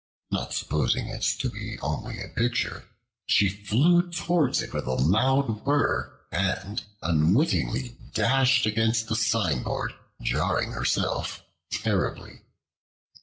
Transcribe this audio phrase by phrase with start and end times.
[0.31, 2.85] Not supposing it to be only a picture,
[3.27, 10.71] she flew towards it with a loud whir and unwittingly dashed against the signboard, jarring
[10.71, 12.41] herself terribly.